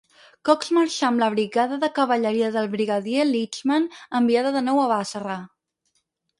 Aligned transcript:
Cox 0.47 0.69
marxà 0.77 1.05
amb 1.09 1.21
la 1.23 1.27
brigada 1.33 1.77
de 1.83 1.89
cavalleria 1.99 2.49
del 2.57 2.71
brigadier 2.73 3.29
Leachman 3.35 3.89
enviada 4.23 4.57
de 4.59 4.67
nou 4.73 4.85
a 4.89 4.91
Basra. 4.97 5.41